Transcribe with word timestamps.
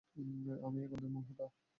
আমিই 0.63 0.81
এই 0.83 0.89
গন্ধের 0.91 1.11
মূল 1.13 1.23
হোতা। 1.29 1.45